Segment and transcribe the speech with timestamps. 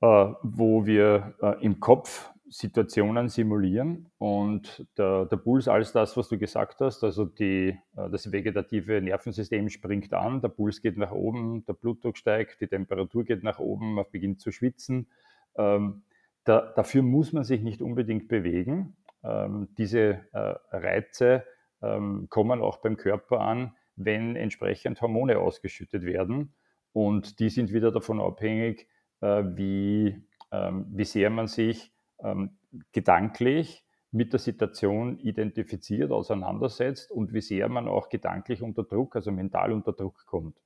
[0.00, 0.06] äh,
[0.42, 6.38] wo wir äh, im Kopf Situationen simulieren und der, der Puls, alles das, was du
[6.38, 11.64] gesagt hast, also die, äh, das vegetative Nervensystem springt an, der Puls geht nach oben,
[11.66, 15.08] der Blutdruck steigt, die Temperatur geht nach oben, man beginnt zu schwitzen.
[15.56, 16.02] Ähm,
[16.44, 18.96] da, dafür muss man sich nicht unbedingt bewegen.
[19.22, 21.44] Ähm, diese äh, Reize
[21.82, 26.54] ähm, kommen auch beim Körper an, wenn entsprechend Hormone ausgeschüttet werden.
[26.92, 28.88] Und die sind wieder davon abhängig,
[29.26, 30.22] wie,
[30.52, 31.92] ähm, wie sehr man sich
[32.22, 32.58] ähm,
[32.92, 39.30] gedanklich mit der Situation identifiziert, auseinandersetzt und wie sehr man auch gedanklich unter Druck, also
[39.30, 40.56] mental unter Druck kommt.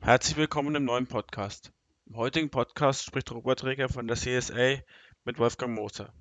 [0.00, 1.72] Herzlich willkommen im neuen Podcast.
[2.14, 4.76] Im heutigen Podcast spricht Robert Reger von der CSA
[5.24, 6.12] mit Wolfgang Moser.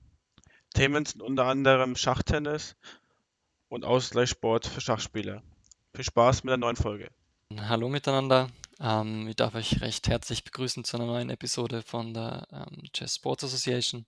[0.74, 2.76] Themen sind unter anderem Schachtennis
[3.70, 5.44] und Ausgleichssport für Schachspieler.
[5.94, 7.12] Viel Spaß mit der neuen Folge.
[7.56, 8.50] Hallo miteinander.
[8.80, 13.18] Ähm, ich darf euch recht herzlich begrüßen zu einer neuen Episode von der ähm, Chess
[13.18, 14.08] Sports Association.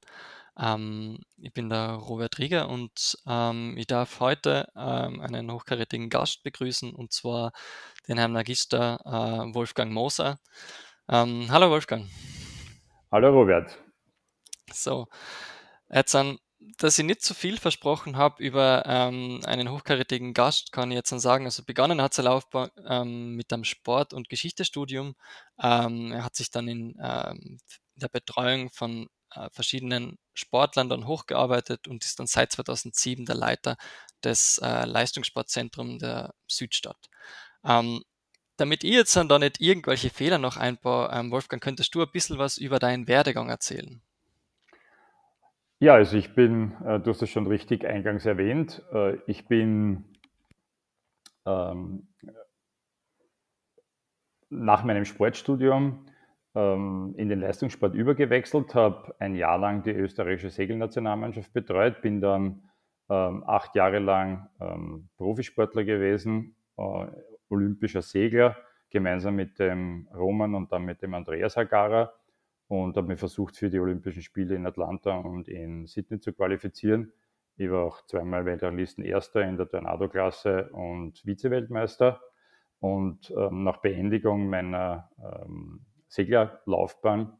[0.58, 6.42] Ähm, ich bin der Robert Rieger und ähm, ich darf heute ähm, einen hochkarätigen Gast
[6.42, 7.52] begrüßen und zwar
[8.08, 10.40] den Herrn Magister äh, Wolfgang Moser.
[11.08, 12.10] Ähm, hallo Wolfgang.
[13.12, 13.78] Hallo Robert.
[14.74, 15.08] So,
[15.90, 16.40] jetzt an,
[16.78, 21.12] dass ich nicht zu viel versprochen habe über ähm, einen hochkarätigen Gast, kann ich jetzt
[21.12, 21.46] dann sagen.
[21.46, 25.16] Also begonnen hat seine Laufbahn ähm, mit einem Sport- und Geschichtestudium.
[25.62, 27.60] Ähm, er hat sich dann in, ähm,
[27.94, 33.36] in der Betreuung von äh, verschiedenen Sportlern dann hochgearbeitet und ist dann seit 2007 der
[33.36, 33.78] Leiter
[34.24, 36.98] des äh, Leistungssportzentrums der Südstadt.
[37.64, 38.04] Ähm,
[38.58, 42.12] damit ich jetzt dann da nicht irgendwelche Fehler noch einbaue, ähm, Wolfgang, könntest du ein
[42.12, 44.02] bisschen was über deinen Werdegang erzählen?
[45.80, 50.06] Ja, also ich bin, äh, du hast es schon richtig eingangs erwähnt, äh, ich bin
[51.46, 52.08] ähm,
[54.50, 56.06] nach meinem Sportstudium
[56.56, 62.64] ähm, in den Leistungssport übergewechselt, habe ein Jahr lang die österreichische Segelnationalmannschaft betreut, bin dann
[63.10, 67.08] ähm, acht Jahre lang ähm, Profisportler gewesen, äh,
[67.56, 68.56] olympischer Segler,
[68.90, 72.14] gemeinsam mit dem Roman und dann mit dem Andreas Hagara
[72.68, 77.12] und habe mir versucht, für die Olympischen Spiele in Atlanta und in Sydney zu qualifizieren.
[77.58, 82.22] Ich war auch zweimal Weltranglisten Erster in der Tornado-Klasse und Vize-Weltmeister.
[82.80, 87.34] Und ähm, nach Beendigung meiner ähm, Seglerlaufbahn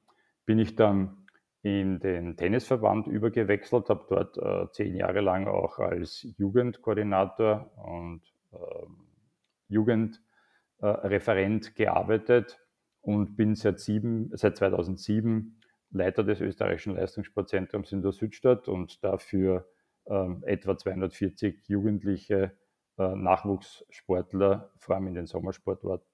[0.46, 1.26] bin ich dann
[1.62, 8.22] in den Tennisverband übergewechselt, habe dort äh, zehn Jahre lang auch als Jugendkoordinator und
[8.54, 9.05] ähm,
[9.76, 12.60] Jugendreferent äh, gearbeitet
[13.02, 15.60] und bin seit, sieben, seit 2007
[15.92, 19.68] Leiter des österreichischen Leistungssportzentrums in der Südstadt und dafür
[20.08, 22.58] ähm, etwa 240 jugendliche
[22.98, 26.06] äh, Nachwuchssportler, vor allem in den Sommersportarten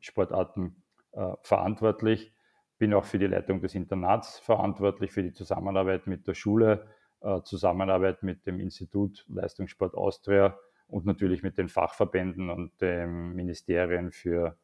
[0.00, 2.32] Sportarten, äh, verantwortlich.
[2.78, 6.86] Bin auch für die Leitung des Internats verantwortlich, für die Zusammenarbeit mit der Schule,
[7.20, 10.58] äh, Zusammenarbeit mit dem Institut Leistungssport Austria
[10.88, 14.58] und natürlich mit den Fachverbänden und den Ministerien für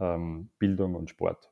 [0.00, 1.50] ähm, Bildung und Sport.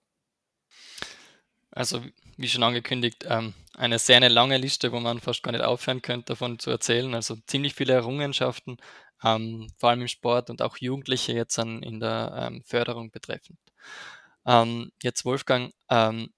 [1.71, 2.03] Also,
[2.37, 6.03] wie schon angekündigt, ähm, eine sehr eine lange Liste, wo man fast gar nicht aufhören
[6.03, 7.15] könnte, davon zu erzählen.
[7.15, 8.77] Also ziemlich viele Errungenschaften,
[9.25, 13.59] ähm, vor allem im Sport und auch Jugendliche jetzt an, in der ähm, Förderung betreffend.
[14.45, 16.35] Ähm, jetzt Wolfgang, ähm,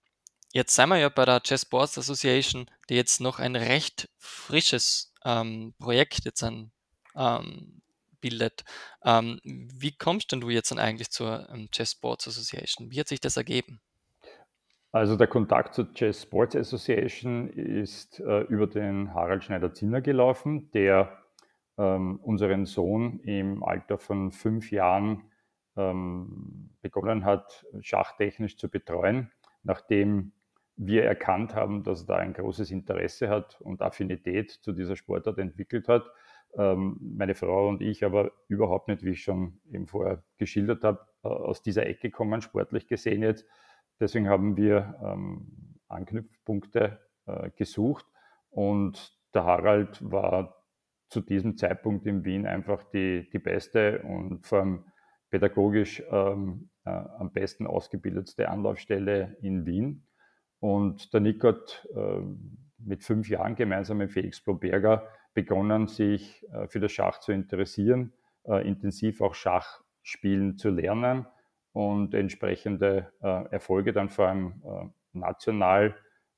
[0.52, 5.10] jetzt sind wir ja bei der Chess Sports Association, die jetzt noch ein recht frisches
[5.78, 6.70] Projekt jetzt an,
[8.24, 8.64] bildet.
[9.04, 12.90] Ähm, wie kommst denn du jetzt dann eigentlich zur ähm, Chess Sports Association?
[12.90, 13.80] Wie hat sich das ergeben?
[14.92, 21.18] Also der Kontakt zur Chess Sports Association ist äh, über den Harald Schneider-Zinner gelaufen, der
[21.76, 25.24] ähm, unseren Sohn im Alter von fünf Jahren
[25.76, 29.32] ähm, begonnen hat, schachtechnisch zu betreuen,
[29.64, 30.32] nachdem
[30.76, 35.38] wir erkannt haben, dass er da ein großes Interesse hat und Affinität zu dieser Sportart
[35.38, 36.04] entwickelt hat,
[36.56, 41.06] ähm, meine Frau und ich aber überhaupt nicht, wie ich schon eben vorher geschildert habe,
[41.22, 43.46] äh, aus dieser Ecke kommen, sportlich gesehen jetzt.
[44.00, 48.06] Deswegen haben wir ähm, Anknüpfpunkte äh, gesucht
[48.50, 50.64] und der Harald war
[51.08, 54.84] zu diesem Zeitpunkt in Wien einfach die, die beste und vor allem
[55.30, 60.06] pädagogisch ähm, äh, am besten ausgebildetste Anlaufstelle in Wien.
[60.60, 62.20] Und der Nick hat äh,
[62.86, 68.12] mit fünf Jahren gemeinsam mit Felix Bloberger begonnen, sich äh, für das Schach zu interessieren,
[68.44, 71.26] äh, intensiv auch Schach spielen zu lernen
[71.72, 75.96] und entsprechende äh, Erfolge dann vor allem national,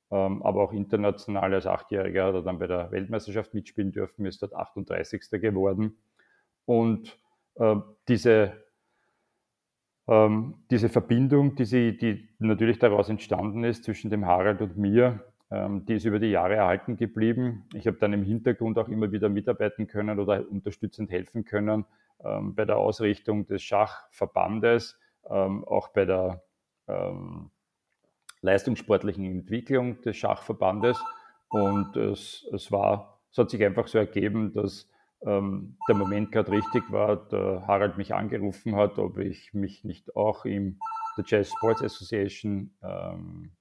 [0.09, 4.41] ähm, aber auch international als Achtjähriger hat er dann bei der Weltmeisterschaft mitspielen dürfen, ist
[4.41, 5.29] dort 38.
[5.41, 5.97] geworden.
[6.65, 7.17] Und
[8.07, 8.53] diese,
[10.07, 15.23] ähm, diese Verbindung, die, sie, die natürlich daraus entstanden ist zwischen dem Harald und mir,
[15.49, 17.63] die ist über die Jahre erhalten geblieben.
[17.73, 21.85] Ich habe dann im Hintergrund auch immer wieder mitarbeiten können oder unterstützend helfen können
[22.21, 24.99] ähm, bei der Ausrichtung des Schachverbandes,
[25.29, 26.43] ähm, auch bei der
[28.41, 30.97] leistungssportlichen Entwicklung des Schachverbandes.
[31.49, 34.89] Und es, es, war, es hat sich einfach so ergeben, dass
[35.21, 40.15] ähm, der Moment gerade richtig war, der Harald mich angerufen hat, ob ich mich nicht
[40.15, 40.79] auch im
[41.17, 43.51] der Jazz Sports Association ähm,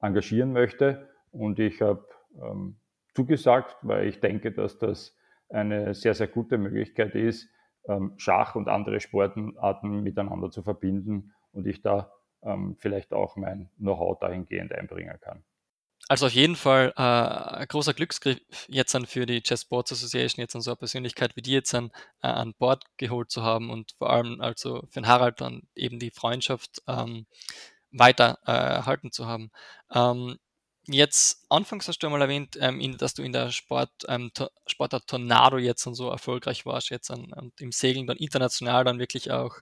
[0.00, 1.08] engagieren möchte.
[1.38, 2.06] Und ich habe
[2.40, 2.76] ähm,
[3.14, 5.16] zugesagt, weil ich denke, dass das
[5.48, 7.48] eine sehr, sehr gute Möglichkeit ist,
[7.88, 12.12] ähm, Schach und andere Sportarten miteinander zu verbinden und ich da
[12.42, 15.44] ähm, vielleicht auch mein Know-how dahingehend einbringen kann.
[16.08, 18.38] Also auf jeden Fall äh, ein großer Glücksgriff
[18.68, 21.74] jetzt an für die Chess Sports Association, jetzt an so eine Persönlichkeit wie die jetzt
[21.74, 21.90] an,
[22.22, 25.98] äh, an Bord geholt zu haben und vor allem also für den Harald dann eben
[25.98, 27.26] die Freundschaft ähm,
[27.90, 29.50] weiter äh, erhalten zu haben.
[29.92, 30.38] Ähm,
[30.88, 34.30] Jetzt, anfangs hast du einmal erwähnt, ähm, in, dass du in der Sport, ähm,
[34.66, 39.00] Sportart Tornado jetzt und so erfolgreich warst, jetzt an, und im Segeln dann international dann
[39.00, 39.56] wirklich auch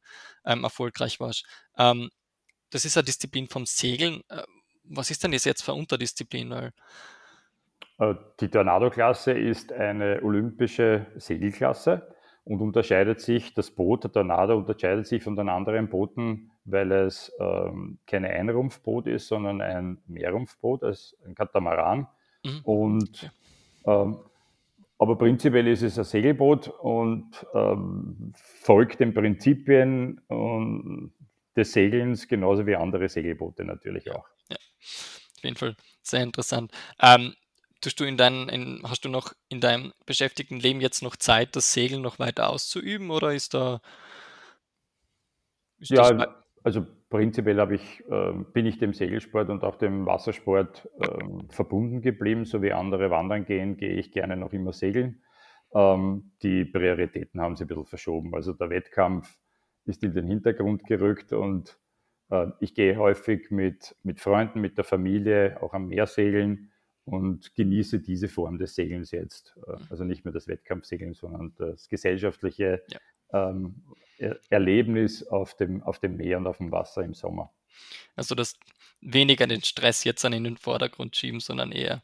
[0.45, 1.47] ähm, erfolgreich warst.
[1.79, 2.11] Ähm,
[2.71, 4.21] das ist eine Disziplin vom Segeln.
[4.29, 4.43] Äh,
[4.85, 6.51] was ist denn das jetzt für eine Unterdisziplin?
[6.51, 6.73] Weil
[7.99, 15.07] äh, die Tornado-Klasse ist eine olympische Segelklasse und unterscheidet sich, das Boot, der Tornado unterscheidet
[15.07, 21.17] sich von den anderen Booten, weil es ähm, keine Einrumpfboot ist, sondern ein Mehrrumpfboot, als
[21.27, 22.07] ein Katamaran.
[22.45, 22.61] Mhm.
[22.65, 23.31] Und
[23.87, 24.19] ähm,
[24.99, 30.21] aber prinzipiell ist es ein Segelboot und ähm, folgt den Prinzipien
[31.57, 34.27] des Segelns genauso wie andere Segelboote natürlich auch.
[34.49, 36.73] Ja, auf jeden Fall sehr interessant.
[37.01, 37.35] Ähm,
[37.81, 41.57] tust du in dein, in, hast du noch in deinem beschäftigten Leben jetzt noch Zeit,
[41.57, 43.81] das Segeln noch weiter auszuüben oder ist da.
[45.79, 51.19] Ist ja, also prinzipiell ich, äh, bin ich dem Segelsport und auch dem Wassersport äh,
[51.51, 52.47] verbunden geblieben.
[52.47, 55.23] So wie andere wandern gehen, gehe ich gerne noch immer segeln.
[55.75, 58.35] Ähm, die Prioritäten haben sich ein bisschen verschoben.
[58.35, 59.39] Also der Wettkampf
[59.85, 61.79] ist in den Hintergrund gerückt und
[62.31, 66.71] äh, ich gehe häufig mit, mit Freunden, mit der Familie auch am Meer segeln
[67.05, 69.55] und genieße diese Form des Segelns jetzt.
[69.67, 72.99] Äh, also nicht mehr das Wettkampfsegeln, sondern das gesellschaftliche ja.
[73.33, 73.83] Ähm,
[74.49, 77.53] Erlebnis auf dem, auf dem Meer und auf dem Wasser im Sommer.
[78.17, 78.55] Also das
[79.01, 82.03] weniger den Stress jetzt an in den Vordergrund schieben, sondern eher.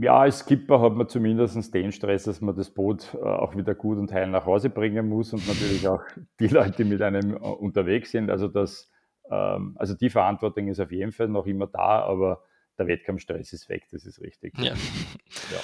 [0.00, 3.76] Ja, als Skipper hat man zumindest den Stress, dass man das Boot äh, auch wieder
[3.76, 6.02] gut und heil nach Hause bringen muss und natürlich auch
[6.40, 8.28] die Leute, die mit einem äh, unterwegs sind.
[8.28, 8.90] Also, das,
[9.30, 12.42] ähm, also die Verantwortung ist auf jeden Fall noch immer da, aber
[12.76, 14.58] der Wettkampfstress ist weg, das ist richtig.
[14.58, 14.72] Ja.
[14.72, 15.60] ja.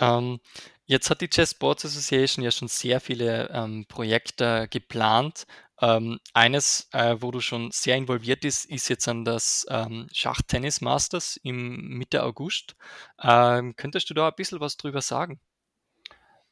[0.00, 0.40] Ähm,
[0.86, 5.46] jetzt hat die Chess Sports Association ja schon sehr viele ähm, Projekte geplant.
[5.80, 10.80] Ähm, eines, äh, wo du schon sehr involviert bist, ist jetzt an das ähm, Schachtennis
[10.80, 12.74] Masters im Mitte August.
[13.22, 15.40] Ähm, könntest du da ein bisschen was drüber sagen?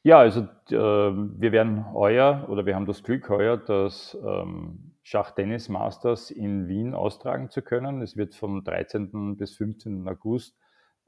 [0.03, 5.67] Ja, also äh, wir werden heuer oder wir haben das Glück heuer, das ähm, Schachtennis
[5.67, 8.01] Masters in Wien austragen zu können.
[8.01, 9.35] Es wird vom 13.
[9.35, 10.07] bis 15.
[10.07, 10.55] August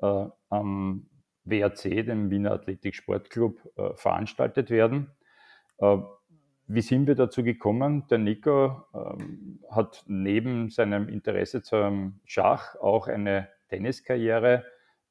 [0.02, 1.08] äh, am
[1.50, 5.12] WRC, dem Wiener Athletik Sportclub, äh, veranstaltet werden.
[5.80, 5.98] Äh,
[6.68, 8.06] wie sind wir dazu gekommen?
[8.10, 14.66] Der Nico ähm, hat neben seinem Interesse zum Schach auch eine Tenniskarriere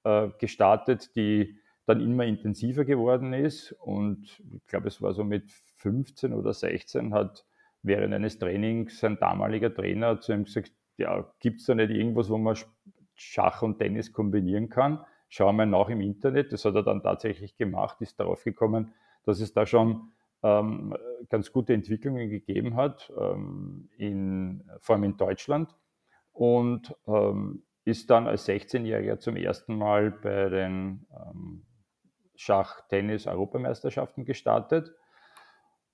[0.04, 3.72] äh, gestartet, die dann immer intensiver geworden ist.
[3.72, 7.44] Und ich glaube, es war so mit 15 oder 16 hat
[7.82, 12.28] während eines Trainings sein damaliger Trainer zu ihm gesagt, ja, gibt es da nicht irgendwas,
[12.28, 12.56] wo man
[13.14, 15.04] Schach und Tennis kombinieren kann?
[15.28, 16.52] Schau mal nach im Internet.
[16.52, 18.94] Das hat er dann tatsächlich gemacht, ist darauf gekommen,
[19.24, 20.96] dass es da schon ähm,
[21.28, 25.74] ganz gute Entwicklungen gegeben hat, ähm, in, vor allem in Deutschland.
[26.32, 31.64] Und ähm, ist dann als 16-Jähriger zum ersten Mal bei den ähm,
[32.36, 34.92] Schach-Tennis-Europameisterschaften gestartet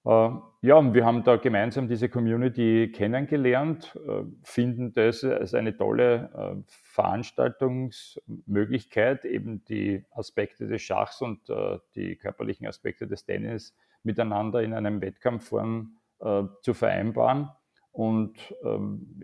[0.07, 6.31] ja, und wir haben da gemeinsam diese Community kennengelernt, äh, finden das als eine tolle
[6.35, 11.41] äh, Veranstaltungsmöglichkeit, eben die Aspekte des Schachs und
[11.95, 15.97] die körperlichen Aspekte des Tennis miteinander in einem Wettkampfform
[16.61, 17.49] zu vereinbaren.
[17.93, 19.23] Und ähm,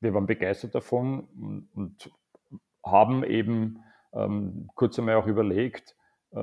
[0.00, 2.10] wir waren begeistert davon und
[2.84, 5.96] haben eben ähm, kurz einmal auch überlegt,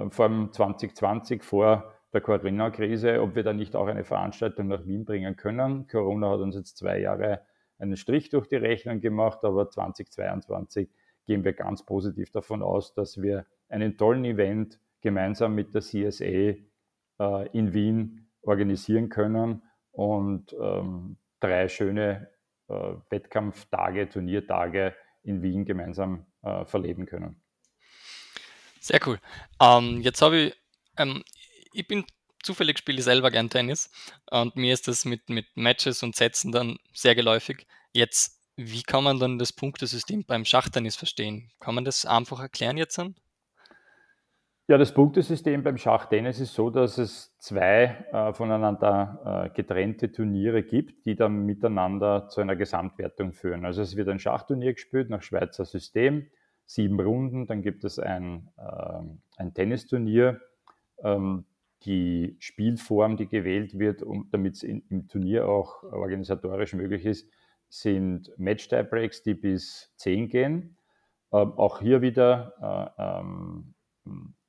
[0.09, 5.05] vor allem 2020 vor der Corona-Krise, ob wir da nicht auch eine Veranstaltung nach Wien
[5.05, 5.87] bringen können.
[5.87, 7.41] Corona hat uns jetzt zwei Jahre
[7.77, 10.89] einen Strich durch die Rechnung gemacht, aber 2022
[11.27, 16.25] gehen wir ganz positiv davon aus, dass wir einen tollen Event gemeinsam mit der CSA
[16.25, 16.57] äh,
[17.51, 22.29] in Wien organisieren können und ähm, drei schöne
[22.67, 27.39] äh, Wettkampftage, Turniertage in Wien gemeinsam äh, verleben können.
[28.79, 29.19] Sehr cool.
[29.61, 30.55] Ähm, jetzt habe ich,
[30.97, 31.23] ähm,
[31.77, 32.05] ich bin
[32.43, 33.91] zufällig spiele ich selber gern Tennis
[34.31, 37.67] und mir ist das mit, mit Matches und Sätzen dann sehr geläufig.
[37.93, 41.51] Jetzt, wie kann man dann das Punktesystem beim Schachtennis verstehen?
[41.59, 43.15] Kann man das einfach erklären jetzt dann?
[44.69, 50.61] Ja, das Punktesystem beim Schachtennis ist so, dass es zwei äh, voneinander äh, getrennte Turniere
[50.61, 53.63] gibt, die dann miteinander zu einer Gesamtwertung führen.
[53.63, 56.27] Also es wird ein Schachturnier gespielt nach Schweizer System,
[56.65, 58.99] sieben Runden, dann gibt es ein, äh,
[59.37, 60.41] ein Tennisturnier.
[61.01, 61.45] Ähm,
[61.83, 67.29] die Spielform, die gewählt wird, um, damit es im Turnier auch organisatorisch möglich ist,
[67.69, 70.77] sind Match-Tiebreaks, die bis 10 gehen.
[71.31, 73.73] Ähm, auch hier wieder äh, ähm,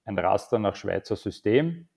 [0.04, 1.88] ein Raster nach Schweizer System.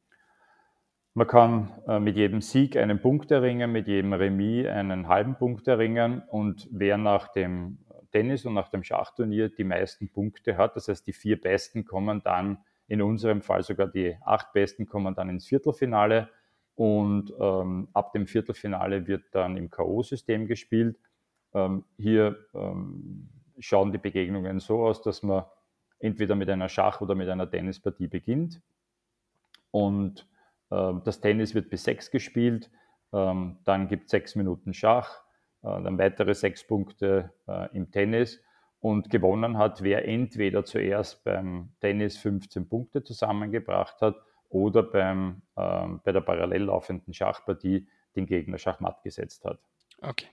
[1.14, 5.68] Man kann äh, mit jedem Sieg einen Punkt erringen, mit jedem Remis einen halben Punkt
[5.68, 7.80] erringen und wer nach dem
[8.12, 12.22] Tennis und nach dem Schachturnier die meisten Punkte hat, das heißt die vier Besten kommen
[12.24, 12.60] dann
[12.91, 16.27] in unserem Fall sogar die acht Besten kommen dann ins Viertelfinale
[16.75, 21.00] und ähm, ab dem Viertelfinale wird dann im K.O.-System gespielt.
[21.53, 23.29] Ähm, hier ähm,
[23.60, 25.45] schauen die Begegnungen so aus, dass man
[26.00, 28.62] entweder mit einer Schach- oder mit einer Tennispartie beginnt.
[29.71, 30.27] Und
[30.69, 32.69] äh, das Tennis wird bis sechs gespielt.
[33.13, 35.21] Ähm, dann gibt es sechs Minuten Schach,
[35.63, 38.41] äh, dann weitere sechs Punkte äh, im Tennis
[38.82, 44.16] und gewonnen hat, wer entweder zuerst beim Tennis 15 Punkte zusammengebracht hat
[44.50, 49.60] oder beim, ähm, bei der parallel laufenden Schachpartie den Gegner schachmatt gesetzt hat.
[50.02, 50.28] Okay.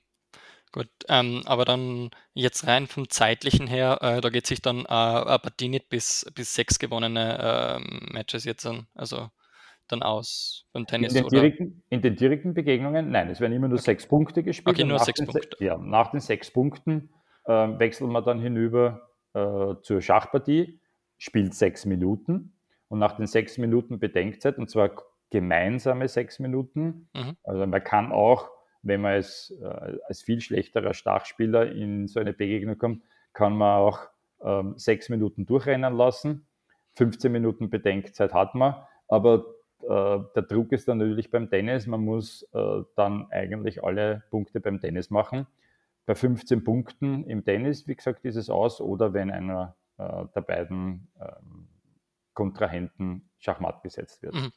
[0.73, 4.89] Gut, ähm, aber dann jetzt rein vom zeitlichen her, äh, da geht sich dann äh,
[4.89, 9.31] eine Partie nicht bis, bis sechs gewonnene äh, Matches jetzt an, also
[9.89, 11.15] dann aus beim Tennis?
[11.15, 13.87] In den, direkten, in den direkten Begegnungen, nein, es werden immer nur okay.
[13.87, 14.77] sechs Punkte gespielt.
[14.77, 15.49] Okay, nur sechs Punkte.
[15.65, 17.09] Ja, nach den sechs Punkten
[17.49, 20.81] äh, wechselt man dann hinüber äh, zur Schachpartie,
[21.17, 22.53] spielt sechs Minuten
[22.89, 24.91] und nach den sechs Minuten Bedenkzeit, und zwar
[25.31, 27.37] gemeinsame sechs Minuten, mhm.
[27.43, 28.51] also man kann auch,
[28.83, 33.03] wenn man als, äh, als viel schlechterer Schachspieler in so eine Begegnung kommt,
[33.33, 34.01] kann man auch
[34.43, 36.47] ähm, sechs Minuten durchrennen lassen.
[36.95, 38.75] 15 Minuten Bedenkzeit hat man,
[39.09, 39.45] aber
[39.83, 44.61] äh, der Druck ist dann natürlich beim Tennis, man muss äh, dann eigentlich alle Punkte
[44.61, 45.47] beim Tennis machen
[46.09, 50.41] bei 15 Punkten im Tennis, wie gesagt, ist es aus oder wenn einer äh, der
[50.41, 51.69] beiden ähm,
[52.33, 54.35] Kontrahenten Schachmatt gesetzt wird.
[54.35, 54.51] Mhm.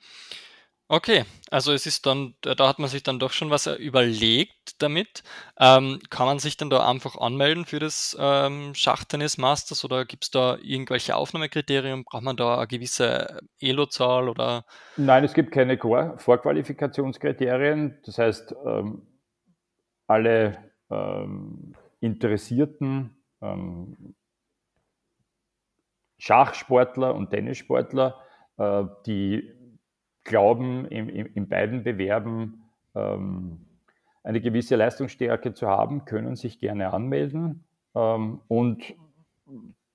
[0.88, 5.24] Okay, also es ist dann, da hat man sich dann doch schon was überlegt damit.
[5.60, 10.24] Ähm, kann man sich dann da einfach anmelden für das ähm, Schachtennis Masters oder gibt
[10.24, 12.06] es da irgendwelche Aufnahmekriterien?
[12.06, 14.64] Braucht man da eine gewisse Elo-Zahl oder?
[14.96, 18.00] Nein, es gibt keine Vorqualifikationskriterien.
[18.06, 19.06] Das heißt, ähm,
[20.08, 24.16] alle ähm, interessierten ähm,
[26.18, 28.16] Schachsportler und Tennissportler,
[28.58, 29.52] äh, die
[30.24, 33.66] glauben, in, in, in beiden Bewerben ähm,
[34.24, 37.64] eine gewisse Leistungsstärke zu haben, können sich gerne anmelden.
[37.96, 38.94] Ähm, und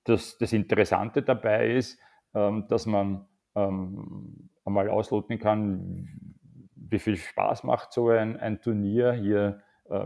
[0.03, 1.97] das, das, Interessante dabei ist,
[2.33, 3.25] ähm, dass man
[3.55, 6.09] ähm, einmal ausloten kann,
[6.75, 9.61] wie viel Spaß macht so ein, ein Turnier hier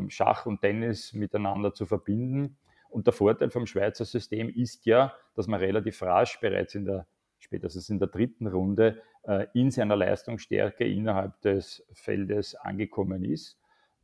[0.08, 2.58] Schach und Tennis miteinander zu verbinden.
[2.90, 7.08] Und der Vorteil vom Schweizer System ist ja, dass man relativ rasch bereits in der,
[7.40, 13.58] spätestens in der dritten Runde, äh, in seiner Leistungsstärke innerhalb des Feldes angekommen ist.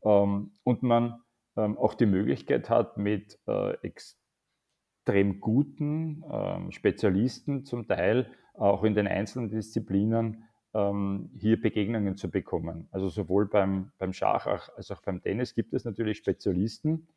[0.05, 1.22] Ähm, und man
[1.57, 6.22] ähm, auch die Möglichkeit hat, mit äh, extrem guten
[6.69, 12.88] Spezialisten zum Teil auch in den einzelnen Disziplinen ähm, hier Begegnungen zu bekommen.
[12.91, 14.45] Also sowohl beim, beim Schach
[14.75, 17.07] als auch beim Tennis gibt es natürlich Spezialisten,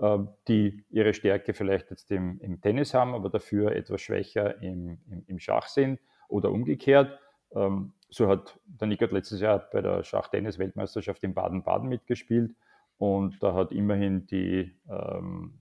[0.00, 4.98] äh, die ihre Stärke vielleicht jetzt im, im, Tennis haben, aber dafür etwas schwächer im,
[5.08, 5.98] im, im Schach sind
[6.28, 7.18] oder umgekehrt.
[7.54, 12.54] Ähm, so hat der Nick letztes Jahr bei der Schach-Tennis-Weltmeisterschaft in Baden-Baden mitgespielt
[12.98, 15.58] und da hat immerhin die ähm,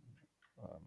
[0.58, 0.82] ähm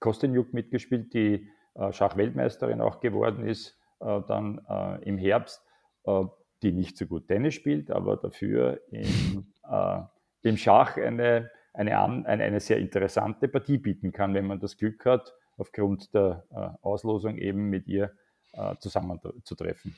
[0.00, 5.63] Kostenjuk mitgespielt, die äh, Schachweltmeisterin auch geworden ist, äh, dann äh, im Herbst.
[6.06, 6.24] Äh,
[6.64, 10.00] die nicht so gut Tennis spielt, aber dafür im, äh,
[10.42, 15.04] im Schach eine, eine, eine, eine, sehr interessante Partie bieten kann, wenn man das Glück
[15.04, 18.12] hat, aufgrund der äh, Auslosung eben mit ihr
[18.52, 19.94] äh, zusammenzutreffen.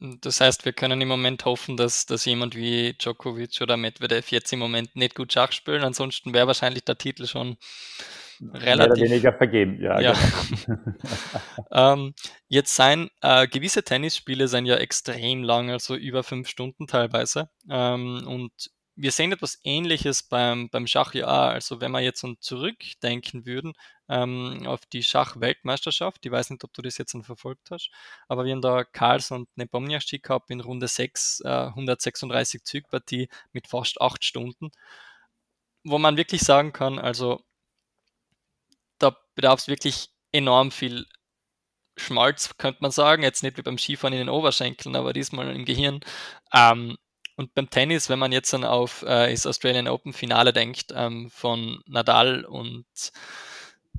[0.00, 4.52] Das heißt, wir können im Moment hoffen, dass, dass jemand wie Djokovic oder Medvedev jetzt
[4.52, 5.82] im Moment nicht gut Schach spielen.
[5.82, 7.56] Ansonsten wäre wahrscheinlich der Titel schon
[8.40, 8.64] relativ.
[8.64, 10.00] Mehr oder weniger vergeben, ja.
[10.00, 10.14] ja.
[10.64, 10.78] Genau.
[11.72, 12.14] ähm,
[12.48, 17.50] jetzt sein äh, gewisse Tennisspiele sind ja extrem lang, also über fünf Stunden teilweise.
[17.70, 18.52] Ähm, und
[19.00, 21.48] wir sehen etwas Ähnliches beim, beim Schach ja.
[21.48, 23.74] Also wenn wir jetzt zurückdenken würden
[24.08, 27.90] ähm, auf die Schach-Weltmeisterschaft, ich weiß nicht, ob du das jetzt verfolgt hast,
[28.26, 33.68] aber wir haben da Karls und Nepomniachtchi gehabt in Runde 6, äh, 136 Zügpartie mit
[33.68, 34.72] fast 8 Stunden,
[35.84, 37.44] wo man wirklich sagen kann, also
[39.38, 41.06] bedarf es wirklich enorm viel
[41.96, 45.64] Schmalz, könnte man sagen, jetzt nicht wie beim Skifahren in den Oberschenkeln, aber diesmal im
[45.64, 46.00] Gehirn.
[46.52, 46.96] Ähm,
[47.36, 51.30] und beim Tennis, wenn man jetzt dann auf äh, das Australian Open Finale denkt, ähm,
[51.30, 52.84] von Nadal und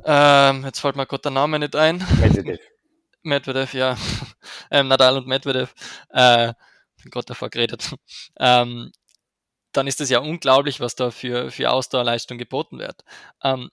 [0.04, 2.06] ähm, jetzt fällt mir gerade der Name nicht ein.
[2.20, 2.60] Medvedev.
[3.24, 3.98] Medvedev, ja.
[4.72, 5.74] ähm, Nadal und Medvedev.
[6.10, 6.54] Äh,
[7.02, 7.96] bin gerade davor geredet.
[8.38, 8.92] Ähm,
[9.72, 13.06] dann ist es ja unglaublich, was da für, für Ausdauerleistung geboten wird.
[13.42, 13.70] Ähm,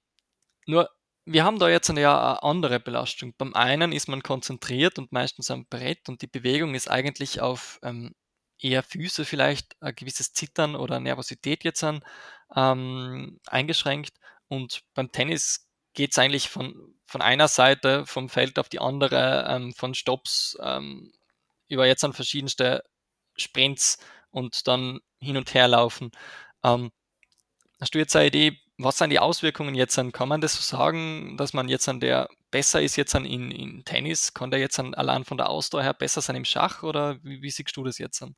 [0.66, 0.90] nur,
[1.26, 3.34] wir haben da jetzt eine, ja eine andere Belastung.
[3.36, 7.80] Beim einen ist man konzentriert und meistens am Brett und die Bewegung ist eigentlich auf
[7.82, 8.14] ähm,
[8.58, 12.02] eher Füße vielleicht ein gewisses Zittern oder Nervosität jetzt an,
[12.54, 14.14] ähm, eingeschränkt.
[14.48, 19.46] Und beim Tennis geht es eigentlich von, von einer Seite vom Feld auf die andere,
[19.48, 21.12] ähm, von Stops ähm,
[21.68, 22.84] über jetzt an verschiedenste
[23.36, 23.98] Sprints
[24.30, 26.12] und dann hin und her laufen.
[26.62, 26.92] Ähm,
[27.80, 30.12] hast du jetzt eine Idee, was sind die Auswirkungen jetzt an?
[30.12, 33.50] Kann man das so sagen, dass man jetzt an der besser ist jetzt an in,
[33.50, 34.34] in Tennis?
[34.34, 37.40] Kann der jetzt an, allein von der Ausdauer her besser sein im Schach oder wie,
[37.42, 38.36] wie siehst du das jetzt an?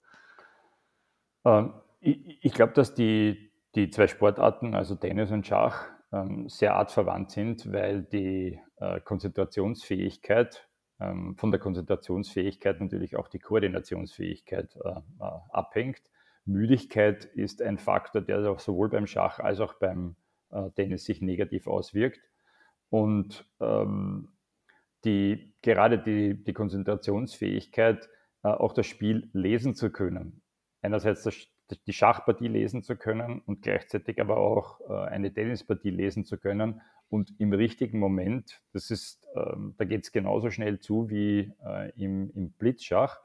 [1.44, 6.76] Ähm, ich, ich glaube, dass die, die zwei Sportarten, also Tennis und Schach, ähm, sehr
[6.76, 10.68] artverwandt sind, weil die äh, Konzentrationsfähigkeit,
[11.00, 16.02] ähm, von der Konzentrationsfähigkeit natürlich auch die Koordinationsfähigkeit äh, äh, abhängt.
[16.44, 20.16] Müdigkeit ist ein Faktor, der sowohl beim Schach als auch beim
[20.74, 22.20] Tennis sich negativ auswirkt.
[22.90, 24.28] Und ähm,
[25.04, 28.08] die, gerade die, die Konzentrationsfähigkeit,
[28.42, 30.42] auch das Spiel lesen zu können,
[30.80, 31.36] einerseits das,
[31.86, 36.80] die Schachpartie lesen zu können und gleichzeitig aber auch äh, eine Tennispartie lesen zu können
[37.10, 41.90] und im richtigen Moment, das ist, ähm, da geht es genauso schnell zu wie äh,
[41.96, 43.20] im, im Blitzschach,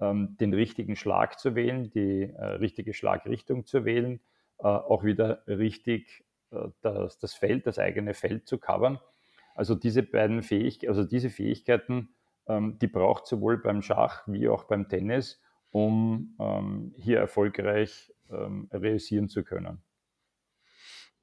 [0.00, 4.20] ähm, den richtigen Schlag zu wählen, die äh, richtige Schlagrichtung zu wählen,
[4.58, 6.27] äh, auch wieder richtig äh,
[6.82, 9.00] das, das Feld, das eigene Feld zu covern.
[9.54, 12.10] Also diese beiden Fähigkeiten, also diese Fähigkeiten,
[12.46, 18.68] ähm, die braucht sowohl beim Schach wie auch beim Tennis um ähm, hier erfolgreich ähm,
[18.72, 19.82] realisieren zu können.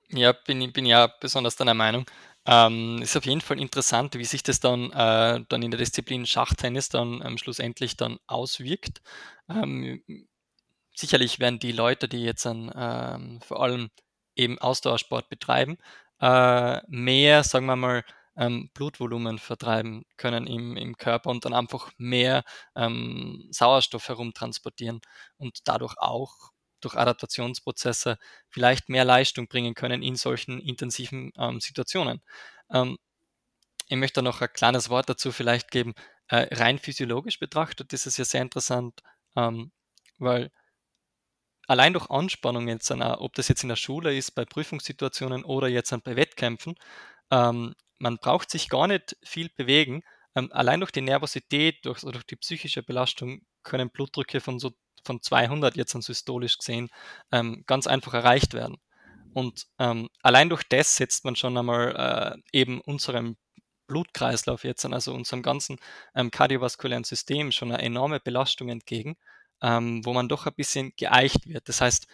[0.09, 2.05] Ja, bin, bin ja besonders deiner Meinung.
[2.45, 6.27] Ähm, ist auf jeden Fall interessant, wie sich das dann, äh, dann in der Disziplin
[6.27, 9.01] Schachtennis dann ähm, schlussendlich dann auswirkt.
[9.49, 10.03] Ähm,
[10.95, 13.89] sicherlich werden die Leute, die jetzt dann ähm, vor allem
[14.35, 15.77] eben Ausdauersport betreiben,
[16.21, 18.03] äh, mehr, sagen wir mal,
[18.37, 22.43] ähm, Blutvolumen vertreiben können im, im Körper und dann einfach mehr
[22.75, 24.99] ähm, Sauerstoff herumtransportieren
[25.37, 28.17] und dadurch auch durch Adaptationsprozesse
[28.49, 32.21] vielleicht mehr Leistung bringen können in solchen intensiven ähm, Situationen.
[32.71, 32.97] Ähm,
[33.87, 35.93] ich möchte noch ein kleines Wort dazu vielleicht geben.
[36.27, 39.01] Äh, rein physiologisch betrachtet ist es ja sehr interessant,
[39.35, 39.71] ähm,
[40.17, 40.51] weil
[41.67, 45.95] allein durch Anspannung jetzt, ob das jetzt in der Schule ist, bei Prüfungssituationen oder jetzt
[46.03, 46.75] bei Wettkämpfen,
[47.31, 50.03] ähm, man braucht sich gar nicht viel bewegen.
[50.35, 54.71] Ähm, allein durch die Nervosität, durch, durch die psychische Belastung können Blutdrücke von so
[55.05, 56.89] von 200 jetzt an systolisch gesehen
[57.31, 58.77] ähm, ganz einfach erreicht werden.
[59.33, 63.37] Und ähm, allein durch das setzt man schon einmal äh, eben unserem
[63.87, 65.77] Blutkreislauf jetzt, also unserem ganzen
[66.15, 69.15] ähm, kardiovaskulären System schon eine enorme Belastung entgegen,
[69.65, 71.67] ähm, wo man doch ein bisschen geeicht wird.
[71.67, 72.07] Das heißt,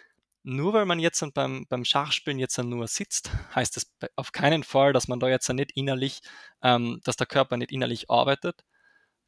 [0.43, 4.93] nur weil man jetzt beim, beim Schachspielen jetzt nur sitzt, heißt das auf keinen Fall,
[4.93, 6.21] dass man da jetzt nicht innerlich,
[6.63, 8.63] ähm, dass der Körper nicht innerlich arbeitet.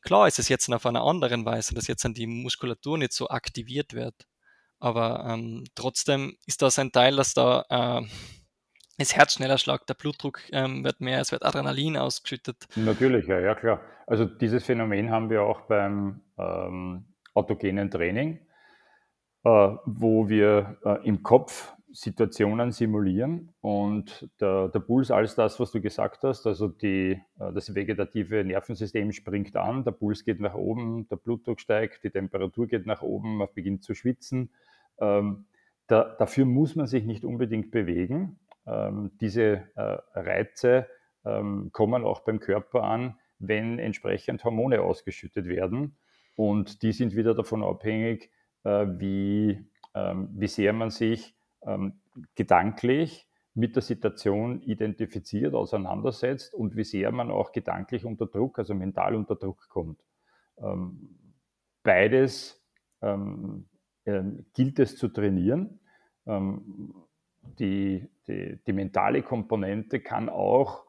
[0.01, 3.93] Klar ist es jetzt auf einer anderen Weise, dass jetzt die Muskulatur nicht so aktiviert
[3.93, 4.15] wird.
[4.79, 8.07] Aber ähm, trotzdem ist das ein Teil, dass da äh,
[8.97, 12.67] das Herz schneller schlagt, der Blutdruck ähm, wird mehr, es wird Adrenalin ausgeschüttet.
[12.75, 13.81] Natürlich, ja, ja klar.
[14.07, 18.39] Also dieses Phänomen haben wir auch beim ähm, autogenen Training
[19.43, 25.71] äh, wo wir äh, im Kopf Situationen simulieren und der, der Puls, alles das, was
[25.71, 30.55] du gesagt hast, also die, äh, das vegetative Nervensystem springt an, der Puls geht nach
[30.55, 34.49] oben, der Blutdruck steigt, die Temperatur geht nach oben, man beginnt zu schwitzen.
[34.99, 35.45] Ähm,
[35.87, 38.39] da, dafür muss man sich nicht unbedingt bewegen.
[38.65, 40.87] Ähm, diese äh, Reize
[41.25, 45.97] ähm, kommen auch beim Körper an, wenn entsprechend Hormone ausgeschüttet werden.
[46.35, 48.31] Und die sind wieder davon abhängig,
[48.63, 51.99] äh, wie, ähm, wie sehr man sich ähm,
[52.35, 58.73] gedanklich mit der Situation identifiziert, auseinandersetzt und wie sehr man auch gedanklich unter Druck, also
[58.73, 60.03] mental unter Druck kommt.
[60.57, 61.19] Ähm,
[61.83, 62.59] beides
[64.53, 65.81] gilt es zu trainieren.
[66.25, 70.85] Die, die, die mentale Komponente kann auch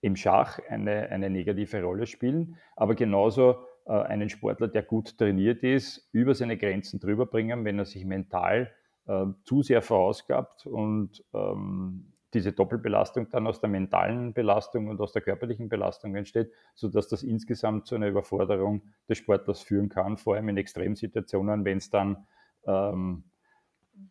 [0.00, 3.56] im Schach eine, eine negative Rolle spielen, aber genauso
[3.92, 8.72] einen Sportler, der gut trainiert ist, über seine Grenzen drüber bringen, wenn er sich mental
[9.06, 15.12] äh, zu sehr verausgabt und ähm, diese Doppelbelastung dann aus der mentalen Belastung und aus
[15.12, 20.34] der körperlichen Belastung entsteht, sodass das insgesamt zu einer Überforderung des Sportlers führen kann, vor
[20.34, 22.26] allem in Extremsituationen, wenn es dann,
[22.66, 23.24] ähm,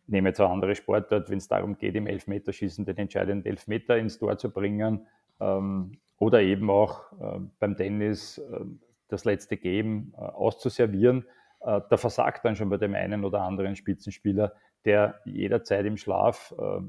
[0.06, 4.18] nehme jetzt eine andere Sportart, wenn es darum geht, im Elfmeterschießen den entscheidenden Elfmeter ins
[4.18, 5.06] Tor zu bringen
[5.38, 8.64] ähm, oder eben auch äh, beim Tennis äh,
[9.08, 11.26] das letzte Game äh, auszuservieren,
[11.60, 16.54] äh, da versagt dann schon bei dem einen oder anderen Spitzenspieler, der jederzeit im Schlaf
[16.58, 16.80] äh,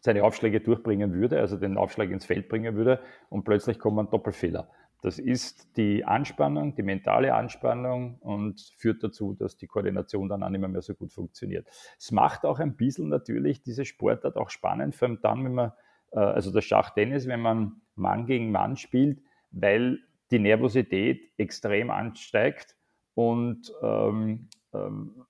[0.00, 4.68] seine Aufschläge durchbringen würde, also den Aufschlag ins Feld bringen würde und plötzlich kommen Doppelfehler.
[5.00, 10.48] Das ist die Anspannung, die mentale Anspannung und führt dazu, dass die Koordination dann auch
[10.48, 11.68] nicht mehr so gut funktioniert.
[11.98, 15.72] Es macht auch ein bisschen natürlich diese Sportart auch spannend, vor allem dann, wenn man,
[16.10, 19.20] also das Schachtennis, wenn man Mann gegen Mann spielt,
[19.54, 19.98] weil
[20.30, 22.76] die Nervosität extrem ansteigt
[23.14, 25.24] und ähm, ähm,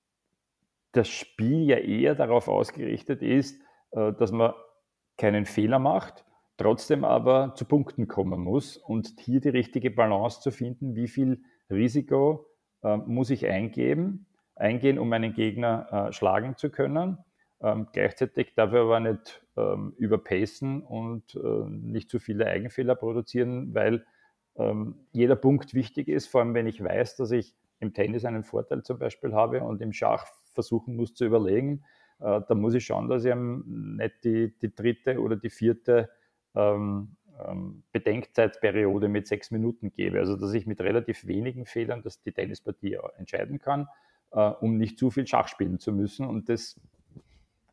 [0.92, 3.60] das Spiel ja eher darauf ausgerichtet ist,
[3.90, 4.54] äh, dass man
[5.16, 6.24] keinen Fehler macht,
[6.56, 11.42] trotzdem aber zu Punkten kommen muss und hier die richtige Balance zu finden, wie viel
[11.70, 12.46] Risiko
[12.82, 17.18] äh, muss ich eingeben, eingehen, um meinen Gegner äh, schlagen zu können.
[17.64, 23.74] Ähm, gleichzeitig darf er aber nicht ähm, überpacen und äh, nicht zu viele Eigenfehler produzieren,
[23.74, 24.04] weil
[24.56, 28.44] ähm, jeder Punkt wichtig ist, vor allem wenn ich weiß, dass ich im Tennis einen
[28.44, 31.84] Vorteil zum Beispiel habe und im Schach versuchen muss zu überlegen,
[32.20, 36.10] äh, dann muss ich schauen, dass ich nicht die, die dritte oder die vierte
[36.54, 37.16] ähm,
[37.48, 40.18] ähm, Bedenkzeitperiode mit sechs Minuten gebe.
[40.18, 43.88] Also dass ich mit relativ wenigen Fehlern dass die Tennispartie entscheiden kann,
[44.32, 46.26] äh, um nicht zu viel Schach spielen zu müssen.
[46.26, 46.78] Und das,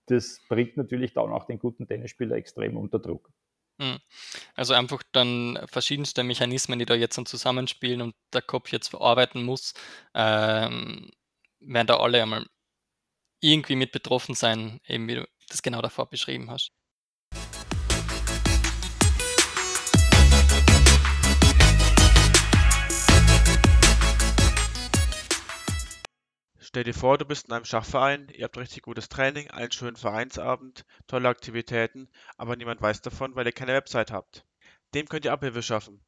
[0.08, 3.32] das bringt natürlich dann auch den guten Tennisspieler extrem unter Druck.
[3.80, 3.98] Hm.
[4.56, 9.44] Also einfach dann verschiedenste Mechanismen, die da jetzt dann zusammenspielen und der Kopf jetzt verarbeiten
[9.44, 9.74] muss,
[10.14, 11.10] ähm,
[11.60, 12.46] werden da alle einmal
[13.42, 16.72] irgendwie mit betroffen sein, eben wie du das genau davor beschrieben hast.
[26.72, 29.98] Stell dir vor, du bist in einem Schachverein, ihr habt richtig gutes Training, einen schönen
[29.98, 32.08] Vereinsabend, tolle Aktivitäten,
[32.38, 34.46] aber niemand weiß davon, weil ihr keine Website habt.
[34.94, 36.02] Dem könnt ihr Abhilfe schaffen.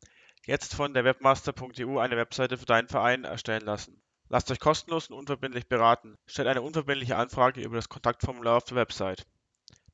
[0.46, 4.02] Jetzt von der webmaster.eu eine Webseite für deinen Verein erstellen lassen.
[4.30, 6.16] Lasst euch kostenlos und unverbindlich beraten.
[6.28, 9.28] Stellt eine unverbindliche Anfrage über das Kontaktformular auf der Website.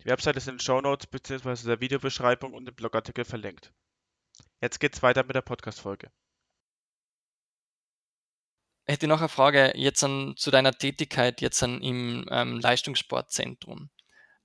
[0.04, 1.66] Die Website ist in den Show Notes bzw.
[1.66, 3.74] der Videobeschreibung und im Blogartikel verlinkt.
[4.62, 6.12] Jetzt geht's weiter mit der Podcast-Folge
[8.90, 13.90] hätte noch eine Frage jetzt an, zu deiner Tätigkeit jetzt an, im ähm, Leistungssportzentrum.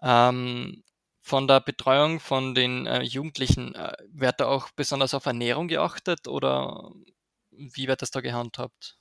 [0.02, 0.82] Ähm,
[1.20, 6.28] von der Betreuung von den äh, Jugendlichen, äh, wird da auch besonders auf Ernährung geachtet
[6.28, 6.90] oder
[7.50, 8.98] wie wird das da gehandhabt?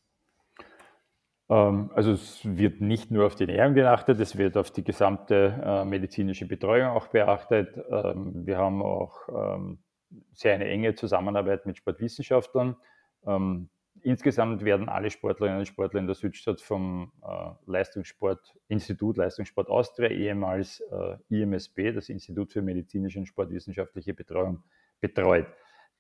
[1.50, 5.62] Ähm, also es wird nicht nur auf die Ernährung geachtet, es wird auf die gesamte
[5.62, 7.78] äh, medizinische Betreuung auch beachtet.
[7.92, 9.84] Ähm, wir haben auch ähm,
[10.32, 12.78] sehr eine enge Zusammenarbeit mit Sportwissenschaftlern.
[13.26, 13.70] Ähm,
[14.04, 20.10] Insgesamt werden alle Sportlerinnen und Sportler in der Südstadt vom äh, Leistungssport, Institut Leistungssport Austria,
[20.10, 24.62] ehemals äh, IMSB, das Institut für medizinische und sportwissenschaftliche Betreuung,
[25.00, 25.48] betreut.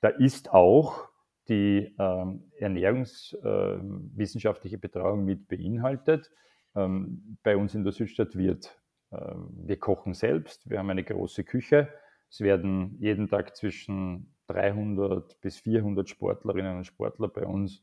[0.02, 1.08] Da ist auch
[1.48, 6.30] die ähm, ernährungswissenschaftliche äh, Betreuung mit beinhaltet.
[6.76, 8.78] Ähm, bei uns in der Südstadt wird,
[9.12, 9.34] äh,
[9.66, 11.88] wir kochen selbst, wir haben eine große Küche.
[12.30, 17.82] Es werden jeden Tag zwischen 300 bis 400 Sportlerinnen und Sportler bei uns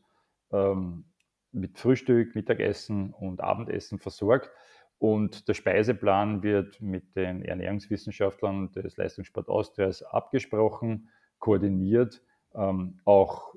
[0.53, 1.05] ähm,
[1.53, 4.51] mit Frühstück, Mittagessen und Abendessen versorgt.
[4.99, 11.09] Und der Speiseplan wird mit den Ernährungswissenschaftlern des Leistungssport Austrias abgesprochen,
[11.39, 12.23] koordiniert,
[12.55, 13.55] ähm, auch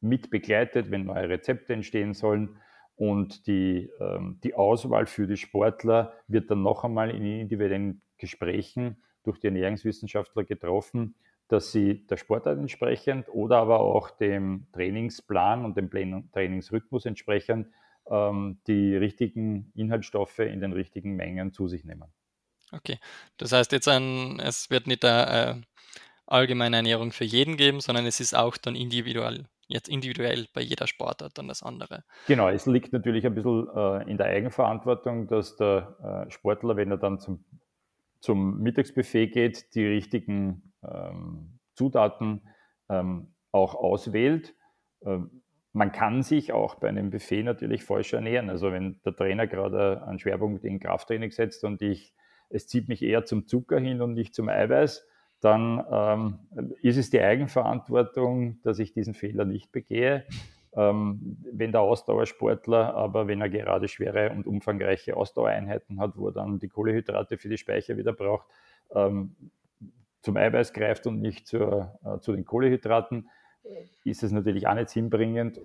[0.00, 2.56] mit begleitet, wenn neue Rezepte entstehen sollen.
[2.96, 9.02] Und die, ähm, die Auswahl für die Sportler wird dann noch einmal in individuellen Gesprächen
[9.22, 11.14] durch die Ernährungswissenschaftler getroffen
[11.52, 17.68] dass sie der Sportart entsprechend oder aber auch dem Trainingsplan und dem Trainingsrhythmus entsprechend
[18.08, 22.12] ähm, die richtigen Inhaltsstoffe in den richtigen Mengen zu sich nehmen.
[22.72, 22.98] Okay,
[23.36, 25.54] das heißt jetzt ein, es wird nicht eine äh,
[26.26, 30.86] allgemeine Ernährung für jeden geben, sondern es ist auch dann individuell jetzt individuell bei jeder
[30.86, 32.02] Sportart dann das andere.
[32.26, 36.90] Genau, es liegt natürlich ein bisschen äh, in der Eigenverantwortung, dass der äh, Sportler, wenn
[36.90, 37.44] er dann zum,
[38.18, 40.69] zum Mittagsbuffet geht, die richtigen
[41.74, 42.42] Zutaten
[42.88, 44.54] ähm, auch auswählt.
[45.04, 48.50] Ähm, man kann sich auch bei einem Buffet natürlich falsch ernähren.
[48.50, 52.12] Also wenn der Trainer gerade einen Schwerpunkt in Krafttraining setzt und ich,
[52.48, 55.06] es zieht mich eher zum Zucker hin und nicht zum Eiweiß,
[55.40, 60.24] dann ähm, ist es die Eigenverantwortung, dass ich diesen Fehler nicht begehe.
[60.72, 66.32] Ähm, wenn der Ausdauersportler, aber wenn er gerade schwere und umfangreiche Ausdauereinheiten hat, wo er
[66.32, 68.46] dann die Kohlehydrate für die Speicher wieder braucht,
[68.94, 69.34] ähm,
[70.22, 73.28] zum Eiweiß greift und nicht zur, äh, zu den Kohlehydraten,
[74.04, 75.60] ist es natürlich auch nicht sinnbringend.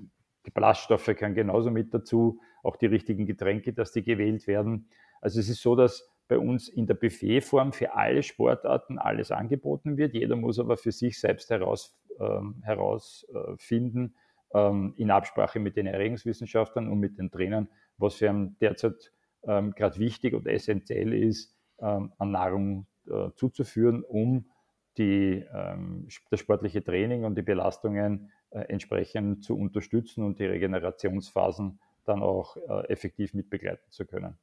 [0.46, 4.90] Die Ballaststoffe können genauso mit dazu, auch die richtigen Getränke, dass die gewählt werden.
[5.22, 9.98] Also es ist so, dass bei uns in der Buffetform für alle Sportarten alles angeboten
[9.98, 10.14] wird.
[10.14, 14.16] Jeder muss aber für sich selbst heraus, ähm, herausfinden,
[14.54, 19.12] ähm, in Absprache mit den Erregungswissenschaftlern und mit den Trainern, was für ihn derzeit
[19.44, 24.46] ähm, gerade wichtig und essentiell ist, ähm, an Nahrung äh, zuzuführen, um
[24.98, 31.80] die, ähm, das sportliche Training und die Belastungen äh, entsprechend zu unterstützen und die Regenerationsphasen
[32.06, 34.38] dann auch äh, effektiv mitbegleiten zu können.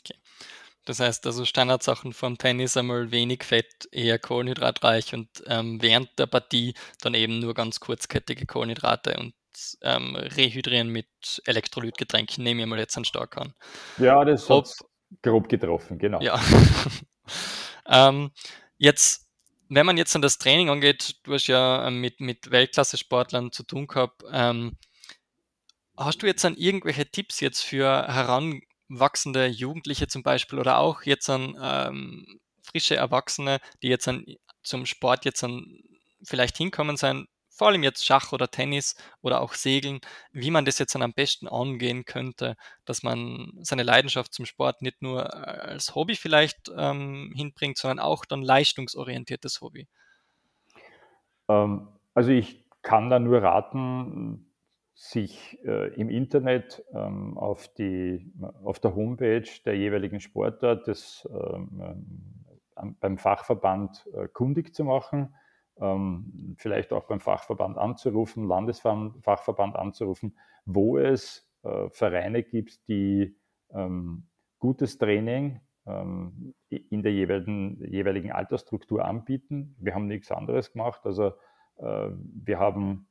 [0.00, 0.18] Okay.
[0.86, 6.26] Das heißt also Standardsachen vom Tennis einmal wenig Fett, eher kohlenhydratreich und ähm, während der
[6.26, 9.34] Partie dann eben nur ganz kurzkettige Kohlenhydrate und
[9.82, 13.52] ähm, rehydrieren mit Elektrolytgetränken, nehme ich mal jetzt einen stark an.
[13.98, 14.74] Ja, das hat
[15.22, 16.20] grob getroffen, genau.
[16.20, 16.40] Ja.
[17.86, 18.30] ähm,
[18.78, 19.28] jetzt,
[19.68, 23.62] wenn man jetzt an das Training angeht, du hast ja ähm, mit, mit Weltklasse-Sportlern zu
[23.62, 24.76] tun gehabt, ähm,
[25.96, 31.02] hast du jetzt an irgendwelche Tipps jetzt für heran wachsende Jugendliche zum Beispiel oder auch
[31.02, 34.24] jetzt an ähm, frische Erwachsene, die jetzt an,
[34.62, 35.80] zum Sport jetzt an
[36.22, 37.26] vielleicht hinkommen sein,
[37.60, 40.00] vor allem jetzt Schach oder Tennis oder auch Segeln,
[40.32, 44.80] wie man das jetzt dann am besten angehen könnte, dass man seine Leidenschaft zum Sport
[44.80, 49.88] nicht nur äh, als Hobby vielleicht ähm, hinbringt, sondern auch dann leistungsorientiertes Hobby.
[51.50, 54.46] Ähm, also ich kann da nur raten,
[54.94, 58.32] sich äh, im Internet ähm, auf, die,
[58.64, 65.34] auf der Homepage der jeweiligen Sportart des, ähm, ähm, beim Fachverband äh, kundig zu machen,
[65.80, 73.36] ähm, vielleicht auch beim Fachverband anzurufen, Landesfachverband anzurufen, wo es äh, Vereine gibt, die
[73.72, 74.24] ähm,
[74.58, 79.74] gutes Training ähm, in der jeweiligen, jeweiligen Altersstruktur anbieten.
[79.78, 81.00] Wir haben nichts anderes gemacht.
[81.04, 81.32] Also
[81.78, 82.10] äh,
[82.44, 83.06] wir haben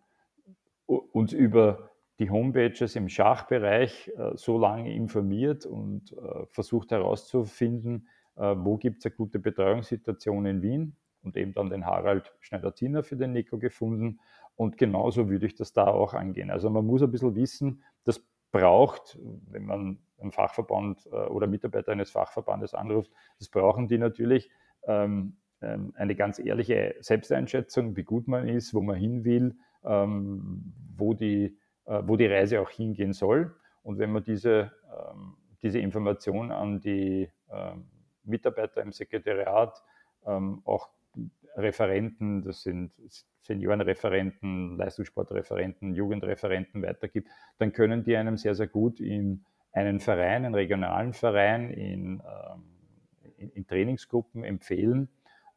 [0.86, 8.55] uns über die Homepages im Schachbereich äh, so lange informiert und äh, versucht herauszufinden, äh,
[8.58, 13.15] wo gibt es eine gute Betreuungssituation in Wien und eben dann den Harald Schneider-Ziner für
[13.15, 14.19] den Nico gefunden.
[14.55, 16.51] Und genauso würde ich das da auch angehen.
[16.51, 19.17] Also man muss ein bisschen wissen, das braucht,
[19.49, 24.49] wenn man einen Fachverband äh, oder Mitarbeiter eines Fachverbandes anruft, das brauchen die natürlich
[24.88, 30.73] ähm, ähm, eine ganz ehrliche Selbsteinschätzung, wie gut man ist, wo man hin will, ähm,
[30.97, 33.55] wo, die, äh, wo die Reise auch hingehen soll.
[33.84, 37.86] Und wenn man diese, ähm, diese Information an die ähm,
[38.23, 39.84] Mitarbeiter im Sekretariat,
[40.65, 40.89] auch
[41.56, 42.92] Referenten, das sind
[43.42, 50.56] Seniorenreferenten, Leistungssportreferenten, Jugendreferenten weitergibt, dann können die einem sehr, sehr gut in einen Verein, einen
[50.56, 52.22] regionalen Verein, in,
[53.38, 55.10] in, in Trainingsgruppen empfehlen,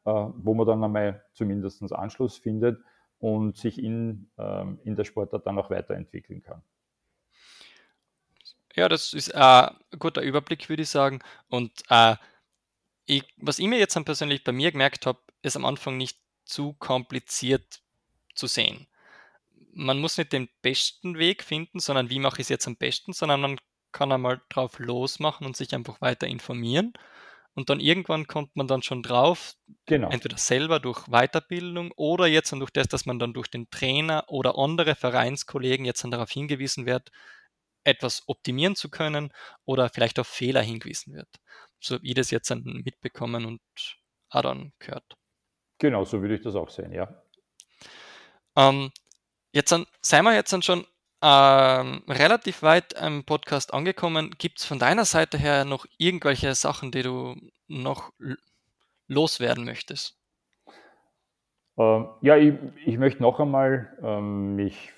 [0.04, 2.82] äh, wo man dann einmal zumindest Anschluss findet
[3.18, 6.62] und sich in, ähm, in der Sportart dann auch weiterentwickeln kann.
[8.74, 11.20] Ja, das ist äh, ein guter Überblick, würde ich sagen.
[11.48, 12.16] Und äh,
[13.04, 16.74] ich, was ich mir jetzt persönlich bei mir gemerkt habe, ist am Anfang nicht zu
[16.74, 17.82] kompliziert
[18.34, 18.86] zu sehen.
[19.74, 23.12] Man muss nicht den besten Weg finden, sondern wie mache ich es jetzt am besten,
[23.12, 23.58] sondern man
[23.90, 26.92] kann einmal drauf losmachen und sich einfach weiter informieren
[27.54, 30.08] und dann irgendwann kommt man dann schon drauf, genau.
[30.10, 34.24] entweder selber durch Weiterbildung oder jetzt dann durch das, dass man dann durch den Trainer
[34.28, 37.10] oder andere Vereinskollegen jetzt dann darauf hingewiesen wird,
[37.84, 39.32] etwas optimieren zu können
[39.64, 41.28] oder vielleicht auf Fehler hingewiesen wird.
[41.78, 43.60] So wie das jetzt dann mitbekommen und
[44.30, 45.16] auch dann gehört.
[45.82, 47.08] Genau, so würde ich das auch sehen, ja.
[48.56, 48.92] Ähm,
[49.50, 50.86] jetzt dann, seien wir jetzt dann schon
[51.20, 54.30] ähm, relativ weit im Podcast angekommen.
[54.38, 57.34] Gibt es von deiner Seite her noch irgendwelche Sachen, die du
[57.66, 58.12] noch
[59.08, 60.16] loswerden möchtest?
[61.76, 62.54] Ähm, ja, ich,
[62.86, 64.92] ich, möchte noch einmal ähm, mich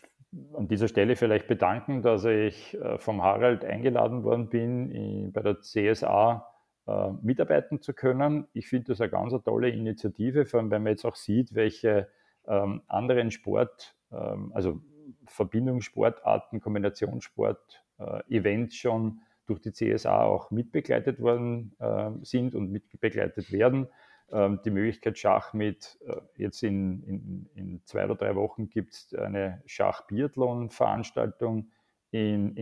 [0.53, 5.41] an dieser Stelle vielleicht bedanken, dass ich äh, vom Harald eingeladen worden bin, in, bei
[5.41, 6.54] der CSA
[6.87, 8.47] äh, mitarbeiten zu können.
[8.53, 11.55] Ich finde das eine ganz eine tolle Initiative, vor allem wenn man jetzt auch sieht,
[11.55, 12.09] welche
[12.47, 14.81] ähm, anderen Sport, ähm, also
[15.27, 17.83] Verbindungssportarten, Kombinationssport,
[18.29, 21.77] Events schon durch die CSA auch mitbegleitet worden
[22.23, 23.87] sind und mitbegleitet werden.
[24.33, 25.97] Ähm, die Möglichkeit, Schach mit,
[26.37, 31.71] jetzt in, in, in zwei oder drei Wochen gibt es eine Schach-Biathlon-Veranstaltung
[32.11, 32.59] in, in,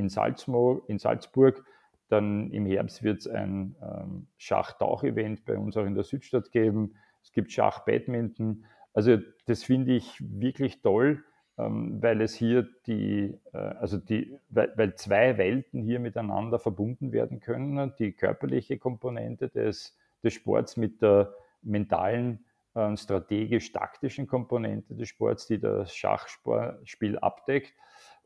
[0.87, 1.65] in Salzburg.
[2.13, 6.95] Dann im Herbst wird es ein ähm, Schach-Tauch-Event bei uns auch in der Südstadt geben.
[7.23, 8.67] Es gibt Schach-Badminton.
[8.93, 11.25] Also das finde ich wirklich toll,
[11.57, 17.13] ähm, weil es hier die, äh, also die, weil, weil, zwei Welten hier miteinander verbunden
[17.13, 17.95] werden können.
[17.99, 22.45] Die körperliche Komponente des, des Sports mit der mentalen,
[22.75, 27.73] äh, strategisch-taktischen Komponente des Sports, die das Schachspiel abdeckt.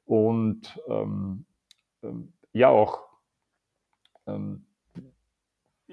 [0.06, 1.44] Und ähm,
[2.02, 3.05] ähm, ja, auch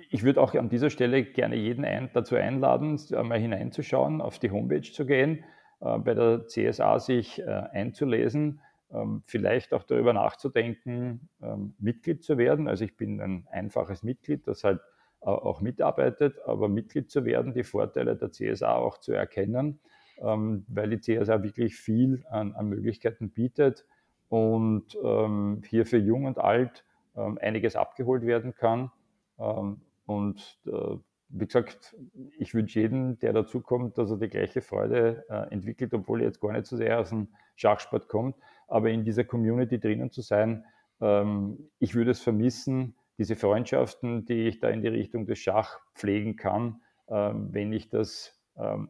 [0.10, 4.52] ich würde auch an dieser Stelle gerne jeden ein, dazu einladen, einmal hineinzuschauen, auf die
[4.52, 5.44] Homepage zu gehen,
[5.82, 12.38] äh, bei der CSA sich äh, einzulesen, ähm, vielleicht auch darüber nachzudenken, ähm, Mitglied zu
[12.38, 12.68] werden.
[12.68, 14.82] Also ich bin ein einfaches Mitglied, das halt
[15.22, 19.80] äh, auch mitarbeitet, aber Mitglied zu werden, die Vorteile der CSA auch zu erkennen,
[20.20, 23.86] ähm, weil die CSA wirklich viel an, an Möglichkeiten bietet
[24.30, 28.92] und ähm, hier für Jung und Alt ähm, einiges abgeholt werden kann.
[29.40, 30.98] Ähm, und äh,
[31.30, 31.96] wie gesagt,
[32.38, 36.42] ich wünsche jedem, der dazukommt, dass er die gleiche Freude äh, entwickelt, obwohl er jetzt
[36.42, 38.36] gar nicht so sehr aus dem Schachsport kommt,
[38.68, 40.66] aber in dieser Community drinnen zu sein,
[41.02, 45.80] ähm, ich würde es vermissen, diese Freundschaften, die ich da in die Richtung des Schach
[45.94, 48.42] pflegen kann, wenn ich das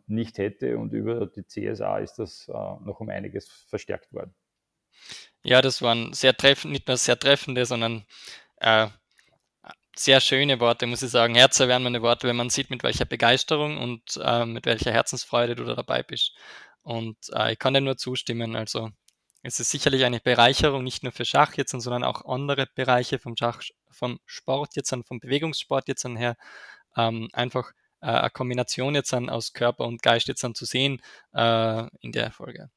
[0.07, 0.77] nicht hätte.
[0.77, 4.33] Und über die CSA ist das äh, noch um einiges verstärkt worden.
[5.43, 8.05] Ja, das waren sehr treffend, nicht nur sehr treffende, sondern
[8.57, 8.87] äh,
[9.95, 11.35] sehr schöne Worte, muss ich sagen.
[11.35, 15.75] Herzerwärmende Worte, wenn man sieht, mit welcher Begeisterung und äh, mit welcher Herzensfreude du da
[15.75, 16.33] dabei bist.
[16.81, 18.55] Und äh, ich kann dir nur zustimmen.
[18.55, 18.89] Also
[19.43, 23.35] es ist sicherlich eine Bereicherung, nicht nur für Schach jetzt, sondern auch andere Bereiche vom
[23.37, 26.35] Schach, vom Sport jetzt an, vom Bewegungssport jetzt an her.
[26.95, 31.01] Ähm, einfach äh, eine Kombination jetzt an aus Körper und Geist jetzt an zu sehen
[31.33, 32.69] äh, in der Folge.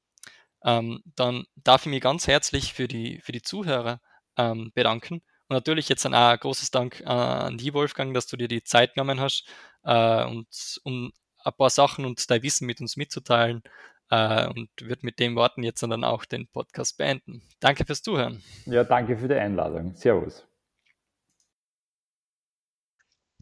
[0.67, 4.01] Ähm, dann darf ich mich ganz herzlich für die, für die Zuhörer
[4.37, 5.23] ähm, bedanken.
[5.49, 8.65] Und natürlich jetzt ein, ein großes Dank äh, an die Wolfgang, dass du dir die
[8.65, 9.49] Zeit genommen hast
[9.85, 10.49] äh, und
[10.83, 11.13] um
[11.45, 13.63] ein paar Sachen und dein Wissen mit uns mitzuteilen.
[14.11, 17.43] Äh, und wird mit den Worten jetzt dann auch den Podcast beenden.
[17.59, 18.43] Danke fürs Zuhören.
[18.65, 19.97] Ja, danke für die Einladung.
[19.97, 20.47] Servus.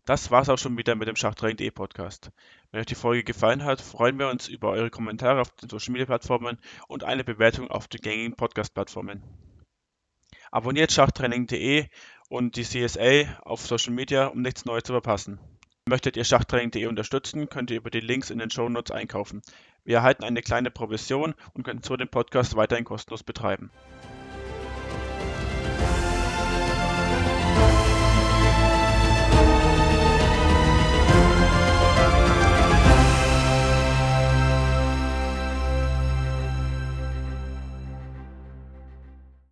[0.06, 2.30] Das war's auch schon wieder mit dem Schachtraining.de Podcast.
[2.70, 5.92] Wenn euch die Folge gefallen hat, freuen wir uns über eure Kommentare auf den Social
[5.92, 9.22] Media Plattformen und eine Bewertung auf den gängigen Podcast Plattformen.
[10.50, 11.86] Abonniert schachtraining.de
[12.28, 15.38] und die CSA auf Social Media, um nichts Neues zu verpassen.
[15.88, 19.40] Möchtet ihr Schachtraining.de unterstützen, könnt ihr über die Links in den Show Notes einkaufen.
[19.84, 23.70] Wir erhalten eine kleine Provision und können so den Podcast weiterhin kostenlos betreiben.